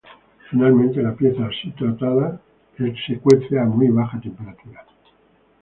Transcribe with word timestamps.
Finalmente, 0.49 0.99
la 1.03 1.13
pieza 1.13 1.45
así 1.45 1.69
tratada 1.77 2.41
es 2.79 3.21
cocida 3.21 3.61
a 3.61 3.65
muy 3.65 3.89
baja 3.89 4.19
temperatura. 4.19 4.83